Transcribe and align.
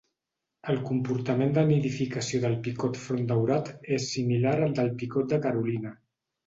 El 0.71 0.79
comportament 0.87 1.53
de 1.59 1.65
nidificació 1.73 2.41
del 2.47 2.57
picot 2.69 2.99
frontdaurat 3.05 3.73
és 4.01 4.11
similar 4.17 4.59
al 4.69 4.79
del 4.83 4.95
picot 5.03 5.35
de 5.37 5.45
Carolina. 5.49 5.99